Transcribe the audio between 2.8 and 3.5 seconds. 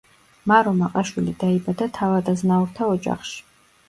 ოჯახში.